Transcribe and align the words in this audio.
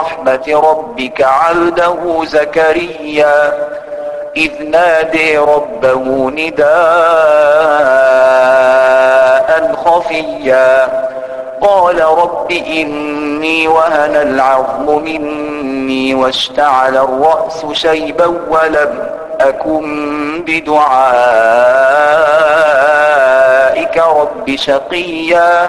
رحمة 0.00 0.62
ربك 0.70 1.22
عبده 1.22 2.24
زكريا 2.24 3.52
إذ 4.36 4.50
نادي 4.70 5.38
ربه 5.38 6.30
نداء 6.30 6.70
خفيا. 9.84 10.88
قال 11.60 12.00
رب 12.02 12.52
إني 12.52 13.68
وهن 13.68 14.16
العظم 14.16 15.02
مني 15.04 16.14
واشتعل 16.14 16.96
الرأس 16.96 17.66
شيبا 17.72 18.26
ولم 18.26 19.08
أكن 19.40 20.44
بدعائك 20.46 20.76
رب 23.96 24.56
شقيا. 24.56 25.68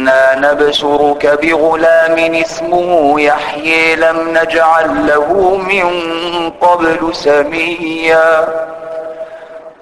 إنا 0.00 0.52
نبشرك 0.52 1.38
بغلام 1.42 2.34
اسمه 2.34 3.20
يحيي 3.20 3.96
لم 3.96 4.38
نجعل 4.38 5.06
له 5.06 5.56
من 5.56 5.90
قبل 6.50 7.14
سميا. 7.14 8.48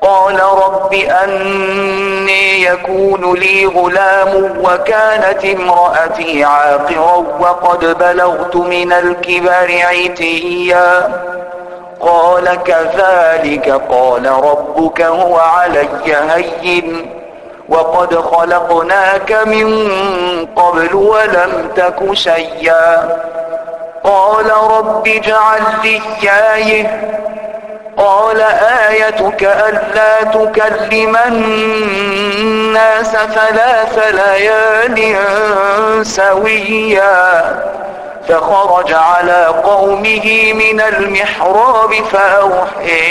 قال 0.03 0.41
رب 0.41 0.95
أني 0.95 2.63
يكون 2.63 3.35
لي 3.39 3.67
غلام 3.67 4.61
وكانت 4.65 5.45
امرأتي 5.45 6.45
عاقرا 6.45 7.17
وقد 7.41 7.99
بلغت 7.99 8.57
من 8.57 8.93
الكبر 8.93 9.83
عتيا. 9.85 11.23
قال 12.01 12.59
كذلك 12.65 13.81
قال 13.91 14.27
ربك 14.27 15.03
هو 15.03 15.37
علي 15.37 15.89
هين. 16.63 17.18
وقد 17.69 18.15
خلقناك 18.15 19.33
من 19.47 19.89
قبل 20.47 20.95
ولم 20.95 21.71
تك 21.77 22.15
شيئا. 22.15 23.19
قال 24.05 24.51
رب 24.51 25.09
اجعل 25.09 25.63
لي 25.85 26.01
آية. 26.55 27.15
قال 27.97 28.41
آيتك 28.91 29.45
ألا 29.45 30.23
تكلم 30.23 31.17
الناس 31.27 33.11
ثلاث 33.11 33.99
ليال 34.15 36.07
سويا. 36.07 37.59
فخرج 38.29 38.93
على 38.93 39.47
قومه 39.47 40.53
من 40.53 40.81
المحراب 40.81 41.95
فأوحي 42.13 43.09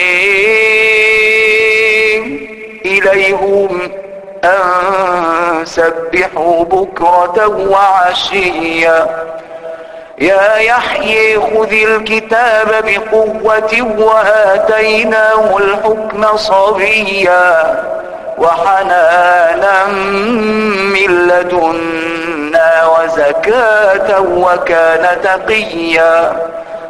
إليهم 2.86 3.92
سبحوا 5.64 6.64
بكرة 6.64 7.48
وعشيا 7.70 9.08
يا 10.22 10.56
يحيي 10.56 11.40
خذ 11.40 11.74
الكتاب 11.74 12.68
بقوة 12.86 13.98
وآتيناه 13.98 15.58
الحكم 15.58 16.38
صبيا 16.38 17.76
وحنانا 18.38 19.86
من 20.94 21.28
لدنا 21.28 22.86
وزكاة 22.86 24.22
وكان 24.22 25.22
تقيا. 25.24 26.34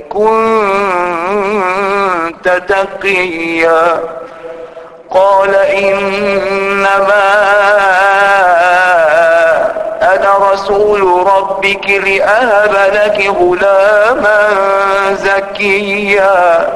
كنت 0.00 0.32
تقيا. 2.68 4.00
قال 5.10 5.54
إنما 5.54 7.32
أنا 10.02 10.52
رسول 10.52 11.26
ربك 11.26 11.90
لأهب 11.90 12.74
لك 12.94 13.26
غلاما 13.40 14.48
زكيا. 15.12 16.66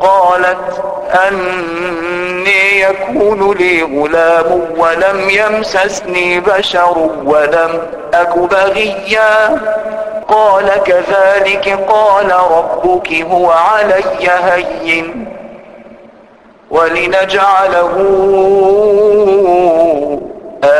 قالت 0.00 0.84
أني 1.28 2.80
يكون 2.80 3.56
لي 3.56 3.82
غلام 3.82 4.60
ولم 4.76 5.30
يمسسني 5.30 6.40
بشر 6.40 6.98
ولم 7.24 7.82
أك 8.14 8.38
بغيا. 8.38 9.60
قال 10.28 10.70
كذلك 10.84 11.78
قال 11.88 12.32
ربك 12.32 13.12
هو 13.12 13.50
علي 13.50 14.28
هين 14.28 15.26
ولنجعله 16.70 17.92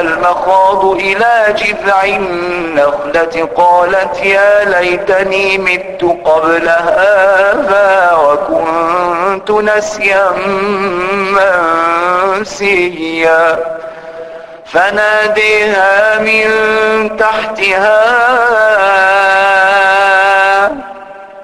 المخاض 0.00 0.84
إلى 0.84 1.54
جذع 1.56 2.04
النخلة 2.04 3.48
قالت 3.56 4.24
يا 4.24 4.64
ليتني 4.64 5.58
مت 5.58 6.02
قبل 6.24 6.68
هذا 6.68 8.12
وكنت 8.24 9.50
نسيا 9.50 10.32
منسيا. 12.36 13.58
فناديها 14.72 16.18
من 16.18 16.46
تحتها 17.16 17.98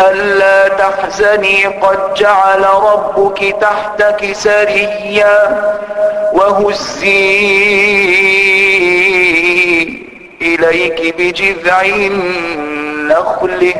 ألا 0.00 0.68
تحزني 0.68 1.66
قد 1.66 2.14
جعل 2.14 2.64
ربك 2.64 3.54
تحتك 3.60 4.32
سريا 4.32 5.64
وهزي 6.32 8.13
إليك 10.54 11.14
بجذع 11.18 11.82
النخل 11.82 13.72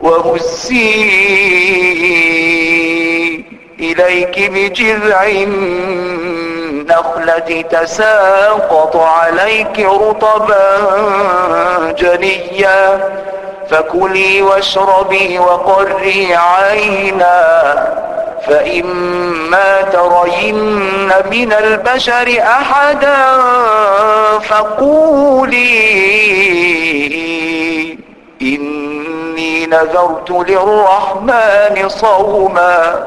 وهزي 0.00 0.94
إليك 3.80 4.50
بجذع 4.50 5.26
النخلة 6.88 7.62
تساقط 7.70 8.96
عليك 8.96 9.78
رطبا 9.80 10.78
جنيا 11.98 13.00
فكلي 13.70 14.42
واشربي 14.42 15.38
وقري 15.38 16.34
عينا 16.34 17.38
فإما 18.46 19.82
ترين 19.82 20.56
من 21.30 21.52
البشر 21.52 22.42
أحدا 22.42 23.16
فقولي 24.40 25.78
إني 28.42 29.66
نذرت 29.66 30.30
للرحمن 30.30 31.88
صوما 31.88 33.06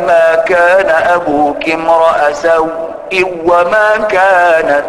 ما 0.00 0.34
كان 0.46 0.88
أبوك 1.14 1.68
امرأ 1.70 2.32
سوء 2.32 3.40
وما 3.44 3.96
كانت 4.10 4.84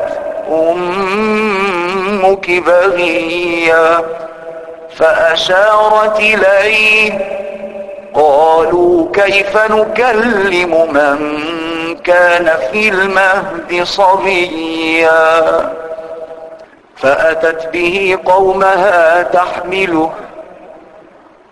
أمك 0.52 2.52
بغيا 2.52 4.02
فأشارت 4.96 6.20
إليه 6.20 7.20
قالوا 8.14 9.08
كيف 9.14 9.58
نكلم 9.72 10.94
من 10.94 11.18
كان 12.04 12.50
في 12.72 12.90
المهد 12.90 13.84
صبيا 13.84 15.42
فأتت 16.98 17.70
به 17.74 18.18
قومها 18.26 19.24
تحمله 19.24 20.12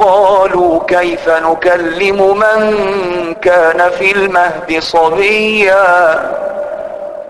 قالوا 0.00 0.80
كيف 0.88 1.28
نكلم 1.28 2.36
من 2.38 2.74
كان 3.34 3.90
في 3.98 4.12
المهد 4.12 4.78
صبيا؟ 4.78 6.14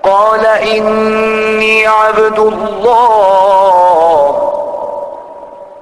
قال 0.02 0.46
إني 0.46 1.86
عبد 1.86 2.38
الله 2.38 4.29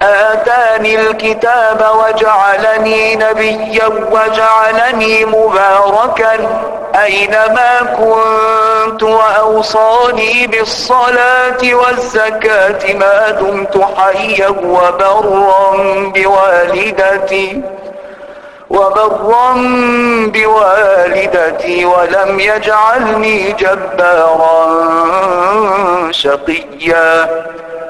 آتاني 0.03 1.01
الكتاب 1.01 1.87
وجعلني 1.95 3.17
نبيا 3.17 3.87
وجعلني 3.87 5.25
مباركا 5.25 6.35
أينما 7.05 7.81
كنت 7.99 9.03
وأوصاني 9.03 10.47
بالصلاة 10.47 11.59
والزكاة 11.75 12.93
ما 12.95 13.31
دمت 13.31 13.85
حيا 13.97 14.49
وبرا 14.49 15.77
بوالدتي 16.15 17.63
وبرا 18.71 19.53
بوالدتي 20.35 21.85
ولم 21.85 22.41
يجعلني 22.41 23.53
جبارا 23.53 24.79
شقيا 26.13 27.29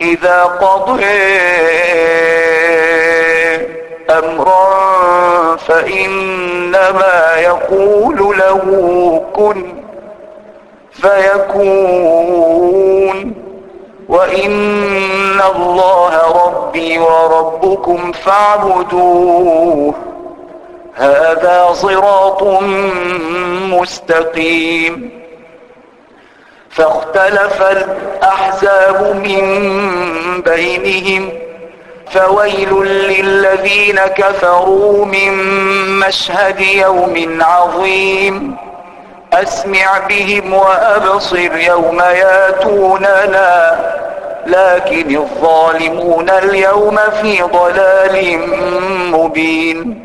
إذا 0.00 0.42
قضي 0.42 1.04
أمرا 4.10 5.56
فإنما 5.56 7.36
يقول 7.36 8.38
له 8.38 8.60
كن 9.36 9.74
فيكون. 10.90 12.24
وإن 14.08 15.40
الله 15.56 16.46
ربي 16.46 16.98
وربكم 16.98 18.12
فاعبدوه. 18.12 19.94
هذا 20.94 21.68
صراط 21.72 22.42
مستقيم. 23.70 25.23
فاختلف 26.74 27.62
الأحزاب 27.62 29.16
من 29.16 29.44
بينهم 30.42 31.32
فويل 32.10 32.84
للذين 32.84 33.96
كفروا 33.96 35.06
من 35.06 35.32
مشهد 35.98 36.60
يوم 36.60 37.38
عظيم 37.40 38.56
أسمع 39.32 39.98
بهم 40.08 40.54
وأبصر 40.54 41.56
يوم 41.56 42.00
ياتوننا 42.00 43.78
لكن 44.46 45.16
الظالمون 45.16 46.30
اليوم 46.30 46.96
في 47.22 47.42
ضلال 47.42 48.38
مبين. 49.10 50.04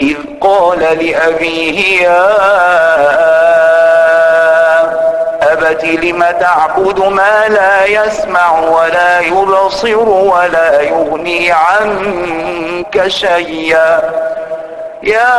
إذ 0.00 0.16
قال 0.40 0.78
لأبيه 0.78 2.02
يا 2.02 2.36
أبت 5.52 5.84
لم 5.84 6.24
تعبد 6.40 6.98
ما 6.98 7.48
لا 7.48 7.84
يسمع 7.84 8.58
ولا 8.60 9.20
يبصر 9.20 10.08
ولا 10.08 10.80
يغني 10.80 11.52
عنك 11.52 13.08
شيئا؟ 13.08 14.00
يا 15.02 15.34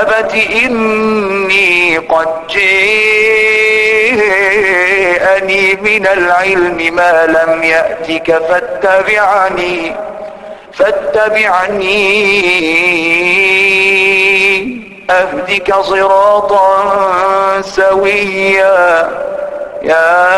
أبت 0.00 0.34
إني 0.34 1.98
قد 1.98 2.46
جئني 2.48 2.68
من 5.74 6.06
العلم 6.06 6.94
ما 6.94 7.26
لم 7.26 7.62
يأتك 7.62 8.42
فاتبعني. 8.48 9.96
فاتبعني. 10.72 12.28
أهدك 15.10 15.74
صراطا 15.74 16.70
سويا. 17.60 19.10
يا 19.82 20.28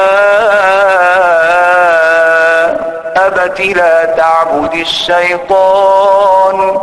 أبت 3.26 3.60
لا 3.60 4.04
تعبد 4.04 4.74
الشيطان. 4.74 6.80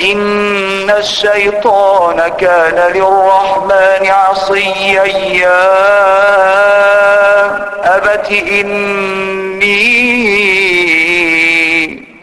إن 0.00 0.90
الشيطان 0.90 2.28
كان 2.38 2.92
للرحمن 2.94 4.06
عصيا. 4.06 5.04
يا 5.04 5.66
أبت 7.96 8.30
إني 8.30 9.76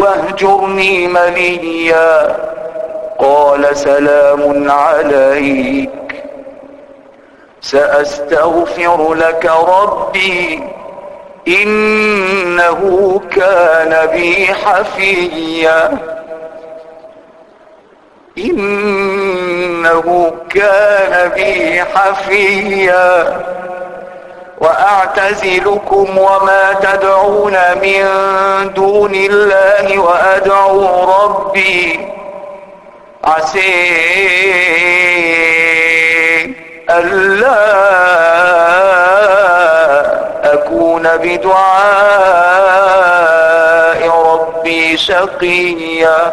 واهجرني 0.00 1.06
مليا. 1.06 2.36
قال 3.18 3.76
سلام 3.76 4.70
عليك. 4.70 5.90
سأستغفر 7.60 9.14
لك 9.14 9.50
ربي. 9.68 10.62
إنه 11.48 13.20
كان 13.30 14.06
بي 14.06 14.46
حفيا. 14.46 15.98
إنه 18.38 20.32
كان 20.50 21.28
بي 21.28 21.82
حفيا. 21.82 23.40
وأعتزلكم 24.60 26.18
وما 26.18 26.72
تدعون 26.82 27.56
من 27.82 28.04
دون 28.74 29.14
الله 29.14 29.98
وأدعو 29.98 31.04
ربي. 31.24 32.08
عسي 33.24 33.80
ألا 36.90 37.70
أكون 40.52 41.02
بدعاء 41.02 41.60
ربي 44.08 44.96
شقيا. 44.96 46.32